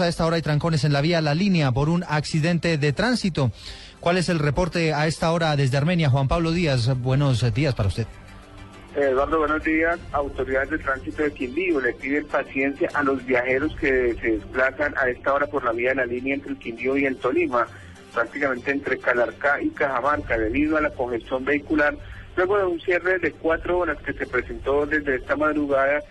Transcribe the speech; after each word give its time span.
A 0.00 0.08
esta 0.08 0.24
hora 0.24 0.36
hay 0.36 0.42
trancones 0.42 0.84
en 0.84 0.94
la 0.94 1.02
vía 1.02 1.20
La 1.20 1.34
Línea 1.34 1.70
por 1.70 1.90
un 1.90 2.02
accidente 2.08 2.78
de 2.78 2.94
tránsito. 2.94 3.52
¿Cuál 4.00 4.16
es 4.16 4.30
el 4.30 4.38
reporte 4.38 4.94
a 4.94 5.06
esta 5.06 5.30
hora 5.30 5.54
desde 5.54 5.76
Armenia? 5.76 6.08
Juan 6.08 6.28
Pablo 6.28 6.50
Díaz, 6.50 6.98
buenos 6.98 7.52
días 7.52 7.74
para 7.74 7.90
usted. 7.90 8.06
Eduardo, 8.96 9.40
buenos 9.40 9.62
días. 9.62 10.00
Autoridades 10.12 10.70
de 10.70 10.78
tránsito 10.78 11.22
de 11.22 11.34
Quindío 11.34 11.78
le 11.78 11.92
piden 11.92 12.26
paciencia 12.26 12.88
a 12.94 13.02
los 13.02 13.22
viajeros 13.26 13.76
que 13.76 14.16
se 14.18 14.38
desplazan 14.38 14.94
a 14.96 15.10
esta 15.10 15.34
hora 15.34 15.46
por 15.46 15.62
la 15.62 15.72
vía 15.72 15.90
de 15.90 15.96
la 15.96 16.06
línea 16.06 16.36
entre 16.36 16.52
el 16.52 16.58
Quindío 16.58 16.96
y 16.96 17.04
el 17.04 17.18
Tolima, 17.18 17.66
prácticamente 18.14 18.70
entre 18.70 18.96
Calarcá 18.96 19.60
y 19.60 19.68
Cajamarca, 19.68 20.38
debido 20.38 20.78
a 20.78 20.80
la 20.80 20.88
congestión 20.88 21.44
vehicular, 21.44 21.98
luego 22.34 22.56
de 22.56 22.64
un 22.64 22.80
cierre 22.80 23.18
de 23.18 23.32
cuatro 23.32 23.80
horas 23.80 23.98
que 23.98 24.14
se 24.14 24.26
presentó 24.26 24.86
desde 24.86 25.16
esta 25.16 25.36
madrugada 25.36 26.02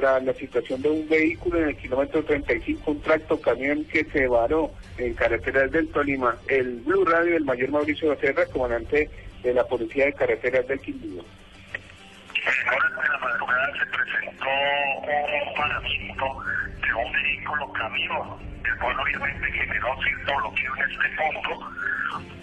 la 0.00 0.32
situación 0.34 0.80
de 0.80 0.90
un 0.90 1.08
vehículo 1.08 1.58
en 1.58 1.70
el 1.70 1.76
kilómetro 1.76 2.22
35, 2.22 2.90
un 2.90 3.00
tracto 3.00 3.40
camión 3.40 3.84
que 3.84 4.04
se 4.04 4.28
varó 4.28 4.70
en 4.96 5.14
carreteras 5.14 5.72
del 5.72 5.88
Tolima. 5.88 6.36
El 6.46 6.76
Blue 6.80 7.04
Radio 7.04 7.32
del 7.32 7.44
mayor 7.44 7.70
Mauricio 7.70 8.10
Becerra, 8.10 8.46
comandante 8.46 9.10
de 9.42 9.54
la 9.54 9.64
Policía 9.64 10.06
de 10.06 10.12
Carreteras 10.12 10.66
del 10.68 10.80
Quindío. 10.80 11.24
En 12.34 12.44
de 12.44 13.08
la 13.08 13.18
madrugada 13.18 13.72
se 13.78 13.86
presentó 13.86 14.48
un 16.26 16.57
un 16.96 17.12
vehículo 17.12 17.72
camión, 17.72 18.38
el 18.64 18.78
cual 18.78 19.00
obviamente 19.00 19.52
generó 19.52 19.96
cierto 20.02 20.36
bloqueo 20.36 20.76
en 20.76 20.90
este 20.90 21.08
punto. 21.16 21.70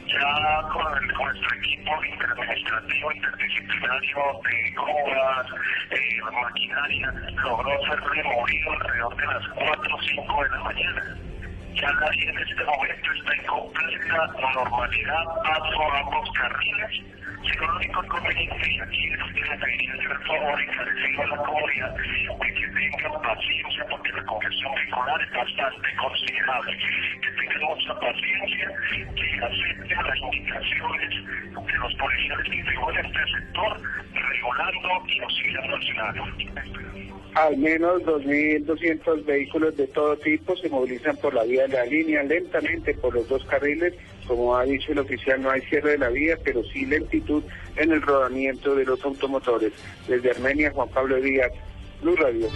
Ya 0.08 0.62
con, 0.72 1.08
nuestro 1.08 1.56
equipo 1.58 2.04
interadministrativo, 2.06 3.12
interdisciplinario 3.12 4.18
de 4.44 4.72
grúas, 4.72 5.48
eh, 5.92 6.22
maquinaria, 6.32 7.14
logró 7.44 7.72
ser 7.86 8.00
removido 8.00 8.72
alrededor 8.74 9.16
de 9.16 9.26
las 9.26 9.48
4 9.50 9.96
o 9.96 10.02
5 10.02 10.44
de 10.44 10.50
la 10.50 10.60
mañana. 10.64 11.18
Ya 11.76 11.92
vía 11.92 12.30
en 12.30 12.38
este 12.38 12.64
momento 12.64 13.12
está 13.18 13.34
en 13.34 13.46
completa 13.46 14.28
normalidad, 14.54 15.26
paso 15.44 15.92
a 15.92 16.00
ambos 16.00 16.30
carriles. 16.32 17.04
Si 17.44 17.58
lo 17.58 17.76
único 17.76 18.04
inconveniente, 18.06 18.72
y 18.72 18.80
aquí 18.80 19.08
es 19.12 19.34
que 19.34 19.42
le 19.42 19.58
pediría 19.58 19.94
hacer 19.94 20.12
el 20.12 20.28
favor 20.28 20.62
bastante 25.76 25.96
considerable. 25.98 26.78
Que 27.22 27.32
tengan 27.32 27.64
mucha 27.64 28.00
paciencia, 28.00 28.72
que 29.16 29.46
acepten 29.46 29.98
las 30.04 30.18
indicaciones 30.34 31.10
de 31.54 31.78
los 31.80 31.96
policías 31.96 32.40
que 32.44 33.00
en 33.00 33.06
este 33.06 33.20
sector, 33.40 33.82
regulando 34.14 34.90
y 35.08 35.20
nos 35.20 35.36
sigan 35.36 35.72
sancionando. 35.72 36.24
Al 37.36 37.58
menos 37.58 38.02
2.200 38.04 39.26
vehículos 39.26 39.76
de 39.76 39.88
todo 39.88 40.16
tipo 40.18 40.56
se 40.56 40.70
movilizan 40.70 41.18
por 41.18 41.34
la 41.34 41.44
vía 41.44 41.68
de 41.68 41.76
la 41.76 41.86
línea 41.86 42.24
lentamente 42.24 42.94
por 42.94 43.14
los 43.14 43.28
dos 43.28 43.44
carriles. 43.46 43.94
Como 44.26 44.56
ha 44.56 44.64
dicho 44.64 44.94
el 44.94 45.00
oficial, 45.00 45.42
no 45.42 45.52
hay 45.52 45.62
cierre 45.62 45.92
de 45.92 45.98
la 45.98 46.10
vía, 46.10 46.38
pero 46.44 46.64
sí 46.64 46.86
lentitud 46.86 47.44
en 47.76 47.92
el 47.92 48.02
rodamiento 48.02 48.74
de 48.74 48.86
los 48.86 49.04
automotores. 49.04 49.74
Desde 50.08 50.32
Armenia, 50.32 50.72
Juan 50.72 50.88
Pablo 50.90 51.18
Díaz, 51.18 51.52
Blue 52.02 52.16
Radio. 52.16 52.48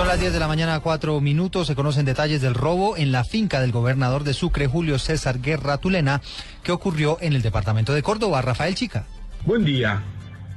Son 0.00 0.08
las 0.08 0.18
10 0.18 0.32
de 0.32 0.40
la 0.40 0.48
mañana, 0.48 0.80
cuatro 0.80 1.20
minutos. 1.20 1.66
Se 1.66 1.74
conocen 1.74 2.06
detalles 2.06 2.40
del 2.40 2.54
robo 2.54 2.96
en 2.96 3.12
la 3.12 3.22
finca 3.22 3.60
del 3.60 3.70
gobernador 3.70 4.24
de 4.24 4.32
Sucre, 4.32 4.66
Julio 4.66 4.98
César 4.98 5.42
Guerra 5.42 5.76
Tulena, 5.76 6.22
que 6.62 6.72
ocurrió 6.72 7.18
en 7.20 7.34
el 7.34 7.42
departamento 7.42 7.92
de 7.92 8.02
Córdoba. 8.02 8.40
Rafael 8.40 8.74
Chica. 8.74 9.04
Buen 9.44 9.62
día. 9.62 10.00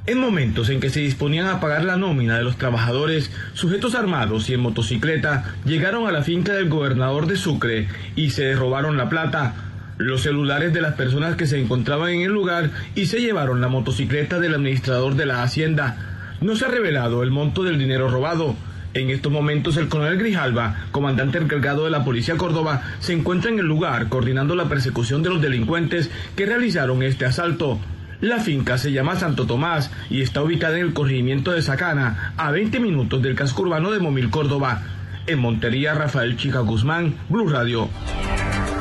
En 0.06 0.16
momentos 0.16 0.70
en 0.70 0.80
que 0.80 0.88
se 0.88 1.00
disponían 1.00 1.46
a 1.46 1.60
pagar 1.60 1.84
la 1.84 1.98
nómina 1.98 2.38
de 2.38 2.42
los 2.42 2.56
trabajadores, 2.56 3.30
sujetos 3.52 3.94
armados 3.94 4.48
y 4.48 4.54
en 4.54 4.60
motocicleta 4.60 5.56
llegaron 5.66 6.06
a 6.06 6.10
la 6.10 6.22
finca 6.22 6.54
del 6.54 6.70
gobernador 6.70 7.26
de 7.26 7.36
Sucre 7.36 7.86
y 8.16 8.30
se 8.30 8.54
robaron 8.54 8.96
la 8.96 9.10
plata, 9.10 9.52
los 9.98 10.22
celulares 10.22 10.72
de 10.72 10.80
las 10.80 10.94
personas 10.94 11.36
que 11.36 11.46
se 11.46 11.60
encontraban 11.60 12.12
en 12.12 12.22
el 12.22 12.32
lugar 12.32 12.70
y 12.94 13.04
se 13.04 13.20
llevaron 13.20 13.60
la 13.60 13.68
motocicleta 13.68 14.40
del 14.40 14.54
administrador 14.54 15.16
de 15.16 15.26
la 15.26 15.42
hacienda. 15.42 16.32
No 16.40 16.56
se 16.56 16.64
ha 16.64 16.68
revelado 16.68 17.22
el 17.22 17.30
monto 17.30 17.62
del 17.62 17.78
dinero 17.78 18.08
robado. 18.08 18.56
En 18.94 19.10
estos 19.10 19.32
momentos 19.32 19.76
el 19.76 19.88
coronel 19.88 20.18
Grijalva, 20.18 20.86
comandante 20.92 21.38
encargado 21.38 21.84
de 21.84 21.90
la 21.90 22.04
Policía 22.04 22.36
Córdoba, 22.36 22.82
se 23.00 23.12
encuentra 23.12 23.50
en 23.50 23.58
el 23.58 23.66
lugar 23.66 24.08
coordinando 24.08 24.54
la 24.54 24.68
persecución 24.68 25.20
de 25.24 25.30
los 25.30 25.42
delincuentes 25.42 26.12
que 26.36 26.46
realizaron 26.46 27.02
este 27.02 27.24
asalto. 27.24 27.80
La 28.20 28.38
finca 28.38 28.78
se 28.78 28.92
llama 28.92 29.16
Santo 29.16 29.46
Tomás 29.46 29.90
y 30.10 30.22
está 30.22 30.42
ubicada 30.42 30.78
en 30.78 30.86
el 30.86 30.92
corregimiento 30.94 31.50
de 31.50 31.62
Sacana, 31.62 32.34
a 32.36 32.52
20 32.52 32.78
minutos 32.78 33.20
del 33.20 33.34
casco 33.34 33.62
urbano 33.62 33.90
de 33.90 33.98
Momil, 33.98 34.30
Córdoba. 34.30 34.82
En 35.26 35.40
Montería, 35.40 35.94
Rafael 35.94 36.36
Chica 36.36 36.60
Guzmán, 36.60 37.16
Blue 37.28 37.48
Radio. 37.48 37.88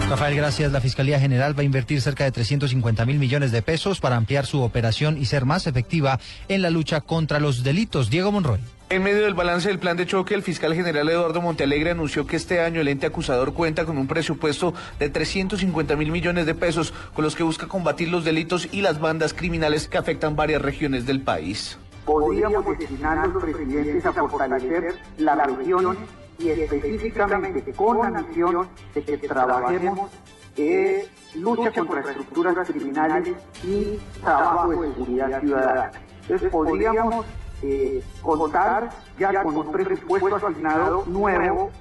Rafael, 0.09 0.35
gracias. 0.35 0.71
La 0.71 0.81
Fiscalía 0.81 1.19
General 1.19 1.57
va 1.57 1.61
a 1.61 1.65
invertir 1.65 2.01
cerca 2.01 2.23
de 2.23 2.31
350 2.31 3.03
mil 3.05 3.17
millones 3.17 3.51
de 3.51 3.63
pesos 3.63 3.99
para 3.99 4.17
ampliar 4.17 4.45
su 4.45 4.61
operación 4.61 5.17
y 5.17 5.25
ser 5.25 5.45
más 5.45 5.65
efectiva 5.65 6.19
en 6.49 6.61
la 6.61 6.69
lucha 6.69 7.01
contra 7.01 7.39
los 7.39 7.63
delitos. 7.63 8.11
Diego 8.11 8.31
Monroy. 8.31 8.59
En 8.93 9.01
medio 9.01 9.23
del 9.23 9.33
balance 9.33 9.69
del 9.69 9.79
plan 9.79 9.97
de 9.97 10.05
choque, 10.05 10.35
el 10.35 10.43
fiscal 10.43 10.75
general 10.75 11.09
Eduardo 11.09 11.41
Montealegre 11.41 11.89
anunció 11.89 12.27
que 12.27 12.35
este 12.35 12.61
año 12.61 12.79
el 12.79 12.87
ente 12.87 13.07
acusador 13.07 13.51
cuenta 13.55 13.85
con 13.85 13.97
un 13.97 14.05
presupuesto 14.05 14.75
de 14.99 15.09
350 15.09 15.95
mil 15.95 16.11
millones 16.11 16.45
de 16.45 16.53
pesos, 16.53 16.93
con 17.15 17.23
los 17.23 17.35
que 17.35 17.41
busca 17.41 17.67
combatir 17.67 18.09
los 18.09 18.23
delitos 18.23 18.69
y 18.71 18.81
las 18.81 18.99
bandas 18.99 19.33
criminales 19.33 19.87
que 19.87 19.97
afectan 19.97 20.35
varias 20.35 20.61
regiones 20.61 21.07
del 21.07 21.23
país. 21.23 21.79
Podríamos 22.05 22.77
destinar 22.77 23.27
los 23.29 23.41
presidentes 23.43 24.05
a 24.05 24.13
fortalecer 24.13 24.93
las 25.17 25.57
regiones 25.57 25.97
y 26.37 26.49
específicamente 26.49 27.73
con 27.73 27.97
la 27.97 28.21
misión 28.21 28.67
de 28.93 29.01
que 29.01 29.17
trabajemos 29.17 30.11
en 30.55 31.01
lucha 31.33 31.71
contra 31.71 32.01
estructuras 32.01 32.69
criminales 32.69 33.33
y 33.63 33.97
trabajo 34.21 34.69
de 34.69 34.93
seguridad 34.93 35.41
ciudadana. 35.41 35.91
Entonces 36.21 36.51
podríamos 36.51 37.25
eh, 37.63 38.03
contar 38.21 38.89
ya 39.17 39.41
con 39.41 39.55
un 39.55 39.71
presupuesto 39.71 40.35
asignado 40.35 41.05
nuevo 41.07 41.71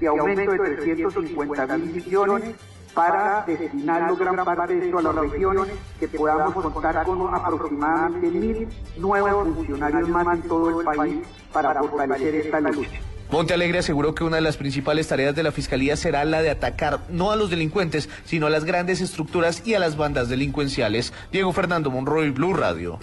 de 0.00 0.06
aumento 0.06 0.52
de 0.52 0.76
350 0.76 1.76
mil 1.78 2.04
millones 2.04 2.54
para 2.94 3.44
destinarlo 3.46 4.16
gran 4.16 4.36
parte 4.36 4.92
a 4.98 5.02
las 5.02 5.14
regiones, 5.14 5.74
que 6.00 6.08
podamos 6.08 6.54
contar 6.54 7.04
con 7.04 7.34
aproximadamente 7.34 8.28
mil 8.28 8.68
nuevos 8.96 9.54
funcionarios 9.54 10.08
más 10.08 10.38
en 10.38 10.42
todo 10.48 10.80
el 10.80 10.86
país 10.86 11.18
para 11.52 11.74
fortalecer 11.74 12.34
esta 12.36 12.60
lucha. 12.60 12.98
Monte 13.30 13.52
Alegre 13.52 13.80
aseguró 13.80 14.14
que 14.14 14.24
una 14.24 14.36
de 14.36 14.42
las 14.42 14.56
principales 14.56 15.08
tareas 15.08 15.34
de 15.34 15.42
la 15.42 15.52
Fiscalía 15.52 15.96
será 15.96 16.24
la 16.24 16.40
de 16.40 16.50
atacar 16.50 17.00
no 17.10 17.32
a 17.32 17.36
los 17.36 17.50
delincuentes, 17.50 18.08
sino 18.24 18.46
a 18.46 18.50
las 18.50 18.64
grandes 18.64 19.00
estructuras 19.00 19.66
y 19.66 19.74
a 19.74 19.80
las 19.80 19.96
bandas 19.96 20.28
delincuenciales. 20.28 21.12
Diego 21.32 21.52
Fernando 21.52 21.90
Monroy, 21.90 22.30
Blue 22.30 22.54
Radio. 22.54 22.98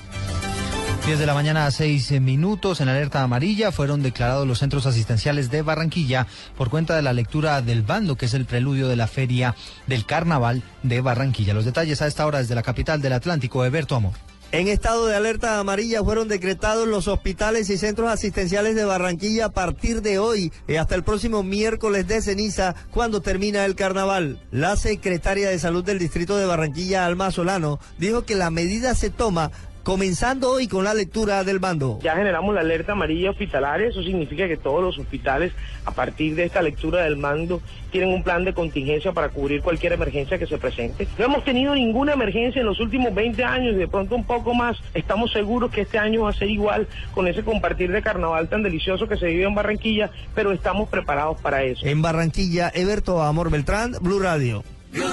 10 1.05 1.19
de 1.19 1.25
la 1.25 1.33
mañana 1.33 1.65
a 1.65 1.71
6 1.71 2.21
minutos 2.21 2.79
en 2.79 2.87
alerta 2.87 3.23
amarilla 3.23 3.73
fueron 3.73 4.01
declarados 4.01 4.47
los 4.47 4.59
centros 4.59 4.85
asistenciales 4.85 5.51
de 5.51 5.61
Barranquilla 5.61 6.27
por 6.55 6.69
cuenta 6.69 6.95
de 6.95 7.01
la 7.01 7.11
lectura 7.11 7.61
del 7.61 7.81
bando 7.81 8.15
que 8.15 8.27
es 8.27 8.33
el 8.33 8.45
preludio 8.45 8.87
de 8.87 8.95
la 8.95 9.07
feria 9.07 9.53
del 9.85 10.05
carnaval 10.05 10.63
de 10.81 11.01
Barranquilla. 11.01 11.53
Los 11.53 11.65
detalles 11.65 12.01
a 12.01 12.07
esta 12.07 12.25
hora 12.25 12.39
desde 12.39 12.55
la 12.55 12.63
capital 12.63 13.01
del 13.01 13.11
Atlántico, 13.11 13.65
Eberto 13.65 13.97
Amor. 13.97 14.13
En 14.53 14.69
estado 14.69 15.07
de 15.07 15.15
alerta 15.15 15.59
amarilla 15.59 16.03
fueron 16.03 16.29
decretados 16.29 16.87
los 16.87 17.09
hospitales 17.09 17.69
y 17.69 17.77
centros 17.77 18.09
asistenciales 18.09 18.75
de 18.75 18.85
Barranquilla 18.85 19.45
a 19.45 19.51
partir 19.51 20.03
de 20.03 20.19
hoy 20.19 20.53
y 20.69 20.75
hasta 20.75 20.95
el 20.95 21.03
próximo 21.03 21.43
miércoles 21.43 22.07
de 22.07 22.21
ceniza 22.21 22.75
cuando 22.91 23.19
termina 23.19 23.65
el 23.65 23.75
carnaval. 23.75 24.39
La 24.51 24.77
secretaria 24.77 25.49
de 25.49 25.59
salud 25.59 25.83
del 25.83 25.99
distrito 25.99 26.37
de 26.37 26.45
Barranquilla, 26.45 27.05
Alma 27.05 27.31
Solano, 27.31 27.79
dijo 27.97 28.25
que 28.25 28.35
la 28.35 28.51
medida 28.51 28.95
se 28.95 29.09
toma 29.09 29.51
comenzando 29.83 30.49
hoy 30.49 30.67
con 30.67 30.85
la 30.85 30.93
lectura 30.93 31.43
del 31.43 31.59
bando. 31.59 31.99
Ya 32.01 32.15
generamos 32.15 32.55
la 32.55 32.61
alerta 32.61 32.93
amarilla 32.93 33.31
hospitalaria, 33.31 33.87
eso 33.87 34.01
significa 34.01 34.47
que 34.47 34.57
todos 34.57 34.81
los 34.81 34.97
hospitales 34.97 35.51
a 35.85 35.91
partir 35.91 36.35
de 36.35 36.45
esta 36.45 36.61
lectura 36.61 37.03
del 37.03 37.17
mando 37.17 37.61
tienen 37.91 38.13
un 38.13 38.23
plan 38.23 38.43
de 38.43 38.53
contingencia 38.53 39.11
para 39.11 39.29
cubrir 39.29 39.61
cualquier 39.61 39.93
emergencia 39.93 40.39
que 40.39 40.47
se 40.47 40.57
presente. 40.57 41.07
No 41.17 41.25
hemos 41.25 41.43
tenido 41.43 41.75
ninguna 41.75 42.13
emergencia 42.13 42.61
en 42.61 42.65
los 42.65 42.79
últimos 42.79 43.13
20 43.13 43.43
años 43.43 43.75
y 43.75 43.77
de 43.77 43.87
pronto 43.87 44.15
un 44.15 44.23
poco 44.23 44.53
más. 44.53 44.77
Estamos 44.93 45.31
seguros 45.31 45.71
que 45.71 45.81
este 45.81 45.99
año 45.99 46.23
va 46.23 46.29
a 46.29 46.33
ser 46.33 46.49
igual 46.49 46.87
con 47.13 47.27
ese 47.27 47.43
compartir 47.43 47.91
de 47.91 48.01
carnaval 48.01 48.49
tan 48.49 48.63
delicioso 48.63 49.07
que 49.07 49.17
se 49.17 49.27
vive 49.27 49.43
en 49.43 49.53
Barranquilla, 49.53 50.09
pero 50.33 50.51
estamos 50.51 50.89
preparados 50.89 51.39
para 51.41 51.63
eso. 51.63 51.85
En 51.85 52.01
Barranquilla, 52.01 52.71
Eberto 52.73 53.21
Amor 53.21 53.51
Beltrán, 53.51 53.95
Blue 54.01 54.19
Radio. 54.19 54.63
Blue, 54.91 55.03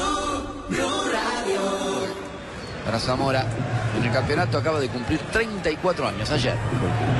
Blue 0.68 0.78
Radio. 0.78 0.99
Para 2.90 2.98
Zamora. 2.98 3.44
en 3.96 4.04
el 4.04 4.10
campeonato 4.10 4.58
acaba 4.58 4.80
de 4.80 4.88
cumplir 4.88 5.20
34 5.30 6.08
años 6.08 6.28
ayer. 6.28 6.56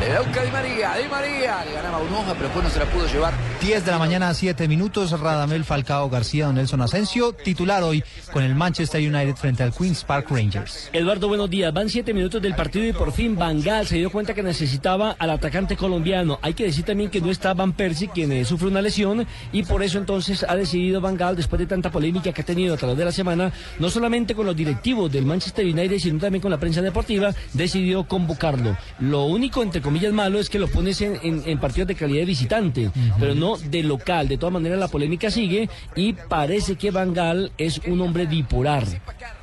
Le 0.01 0.19
busca 0.19 0.43
Di 0.43 0.51
María, 0.51 0.95
Di 0.95 1.09
María, 1.09 1.65
le 1.65 1.75
ganaba 1.75 1.99
un 1.99 2.13
hoja, 2.13 2.33
pero 2.33 2.47
después 2.47 2.65
no 2.65 2.71
se 2.71 2.81
la 2.81 2.87
pudo 2.87 3.07
llevar. 3.07 3.35
10 3.61 3.85
de 3.85 3.91
la 3.91 3.99
mañana, 3.99 4.33
7 4.33 4.69
minutos, 4.69 5.11
Radamel 5.21 5.65
Falcao 5.65 6.09
García, 6.09 6.47
Don 6.47 6.55
Nelson 6.55 6.81
Asensio, 6.81 7.35
titular 7.35 7.83
hoy 7.83 8.03
con 8.33 8.43
el 8.43 8.55
Manchester 8.55 9.03
United 9.03 9.37
frente 9.37 9.63
al 9.63 9.71
Queen's 9.75 10.03
Park 10.03 10.31
Rangers. 10.31 10.89
Eduardo, 10.95 11.29
buenos 11.29 11.51
días. 11.51 11.71
Van 11.71 11.91
7 11.91 12.15
minutos 12.15 12.41
del 12.41 12.55
partido 12.55 12.87
y 12.87 12.95
por 12.95 13.13
fin 13.13 13.37
Van 13.37 13.61
Gaal 13.61 13.87
se 13.87 13.97
dio 13.97 14.11
cuenta 14.11 14.33
que 14.33 14.43
necesitaba 14.43 15.15
al 15.19 15.29
atacante 15.29 15.77
colombiano. 15.77 16.39
Hay 16.41 16.55
que 16.55 16.65
decir 16.65 16.87
también 16.87 17.11
que 17.11 17.21
no 17.21 17.31
está 17.31 17.53
Van 17.53 17.75
Persie, 17.75 18.09
quien 18.09 18.33
eh, 18.33 18.47
sufre 18.47 18.69
una 18.69 18.81
lesión, 18.81 19.27
y 19.53 19.63
por 19.65 19.83
eso 19.83 19.99
entonces 19.99 20.43
ha 20.49 20.57
decidido 20.57 21.03
Van 21.03 21.19
Gaal, 21.19 21.37
después 21.37 21.61
de 21.61 21.67
tanta 21.67 21.91
polémica 21.91 22.33
que 22.33 22.41
ha 22.41 22.47
tenido 22.47 22.75
a 22.75 22.79
través 22.79 22.97
de 22.97 23.05
la 23.05 23.13
semana, 23.13 23.53
no 23.79 23.91
solamente 23.91 24.35
con 24.35 24.47
los 24.47 24.57
directivos 24.57 25.13
del 25.13 25.27
Manchester 25.27 25.67
United, 25.67 25.99
sino 25.99 26.19
también 26.19 26.41
con 26.41 26.51
la 26.51 26.59
prensa 26.59 26.81
deportiva, 26.81 27.35
decidió 27.53 28.05
convocarlo. 28.05 28.75
Lo 29.01 29.25
único, 29.25 29.63
entre 29.63 29.83
comillas, 29.83 30.15
malo 30.15 30.41
es 30.41 30.49
que 30.49 30.59
lo 30.59 30.69
pones 30.69 31.03
en, 31.03 31.59
partidos 31.61 31.89
de 31.89 31.95
calidad 31.95 32.21
de 32.21 32.27
visitante, 32.27 32.91
pero 33.19 33.35
no 33.35 33.50
de 33.57 33.83
local. 33.83 34.29
De 34.29 34.37
todas 34.37 34.53
maneras, 34.53 34.79
la 34.79 34.89
polémica 34.89 35.31
sigue 35.31 35.69
y 35.95 36.13
parece 36.13 36.77
que 36.77 36.91
Van 36.91 37.15
Gaal 37.15 37.53
es 37.59 37.79
un 37.87 38.01
hombre 38.01 38.27
bipolar. 38.27 38.85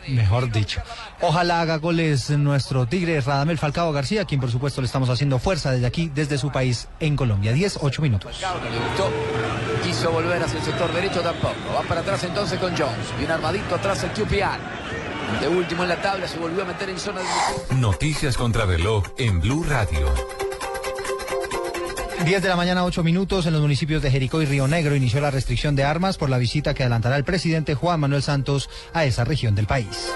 Mejor 0.08 0.52
dicho. 0.52 0.82
Ojalá 1.22 1.62
haga 1.62 1.78
goles 1.78 2.30
nuestro 2.30 2.86
tigre 2.86 3.20
Radamel 3.20 3.58
Falcao 3.58 3.92
García, 3.92 4.26
quien 4.26 4.40
por 4.40 4.52
supuesto 4.52 4.82
le 4.82 4.86
estamos 4.86 5.10
haciendo 5.10 5.40
fuerza 5.40 5.72
desde 5.72 5.86
aquí, 5.86 6.12
desde 6.14 6.38
su 6.38 6.52
país 6.52 6.88
en 7.00 7.16
Colombia. 7.16 7.52
10, 7.52 7.80
8 7.82 8.02
minutos. 8.02 8.38
Falcao 8.38 8.64
no 8.64 8.70
le 8.70 8.78
gustó. 8.78 9.12
Quiso 9.84 10.12
volver 10.12 10.42
hacia 10.42 10.60
el 10.60 10.66
sector 10.66 10.94
derecho 10.94 11.22
tampoco. 11.22 11.56
Va 11.76 11.82
para 11.82 12.02
atrás 12.02 12.24
entonces 12.24 12.60
con 12.60 12.76
Jones. 12.78 13.18
Bien 13.18 13.32
armadito 13.32 13.76
atrás 13.76 14.04
el 14.04 14.12
QPR. 14.12 14.60
De 15.42 15.48
último 15.48 15.84
en 15.84 15.90
la 15.90 16.02
tabla 16.02 16.28
se 16.28 16.40
volvió 16.40 16.64
a 16.64 16.66
meter 16.66 16.90
en 16.90 16.98
zona 16.98 17.22
de... 17.22 17.76
Noticias 17.76 18.38
contra 18.38 18.66
reloj 18.66 19.04
en 19.18 19.42
Blue 19.42 19.64
Radio. 19.64 20.47
10 22.26 22.42
de 22.42 22.50
la 22.50 22.56
mañana, 22.56 22.84
8 22.84 23.04
minutos, 23.04 23.46
en 23.46 23.54
los 23.54 23.62
municipios 23.62 24.02
de 24.02 24.12
Jericó 24.12 24.42
y 24.42 24.46
Río 24.46 24.68
Negro 24.68 24.96
inició 24.96 25.22
la 25.22 25.32
restricción 25.32 25.76
de 25.76 25.84
armas 25.84 26.18
por 26.18 26.30
la 26.30 26.38
visita 26.38 26.74
que 26.74 26.84
adelantará 26.84 27.16
el 27.16 27.24
presidente 27.24 27.76
Juan 27.76 28.00
Manuel 28.00 28.24
Santos 28.24 28.70
a 28.94 29.06
esa 29.06 29.24
región 29.24 29.56
del 29.56 29.68
país. 29.68 30.10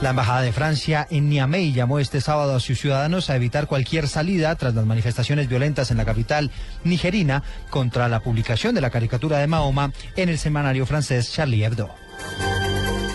La 0.00 0.10
Embajada 0.10 0.42
de 0.42 0.52
Francia 0.52 1.06
en 1.10 1.28
Niamey 1.28 1.72
llamó 1.72 1.98
este 1.98 2.20
sábado 2.20 2.54
a 2.54 2.60
sus 2.60 2.80
ciudadanos 2.80 3.30
a 3.30 3.36
evitar 3.36 3.66
cualquier 3.66 4.08
salida 4.08 4.54
tras 4.56 4.74
las 4.74 4.86
manifestaciones 4.86 5.48
violentas 5.48 5.90
en 5.90 5.96
la 5.96 6.04
capital 6.04 6.50
nigerina 6.82 7.42
contra 7.70 8.08
la 8.08 8.20
publicación 8.20 8.74
de 8.74 8.80
la 8.80 8.90
caricatura 8.90 9.38
de 9.38 9.46
Mahoma 9.46 9.92
en 10.16 10.28
el 10.28 10.38
semanario 10.38 10.86
francés 10.86 11.32
Charlie 11.32 11.64
Hebdo. 11.64 11.90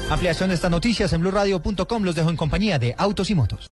Ampliación 0.09 0.49
de 0.49 0.55
estas 0.55 0.71
noticias 0.71 1.11
en 1.11 1.19
blurradio.com 1.19 2.03
los 2.03 2.15
dejo 2.15 2.29
en 2.29 2.37
compañía 2.37 2.79
de 2.79 2.95
Autos 2.97 3.29
y 3.29 3.35
Motos. 3.35 3.65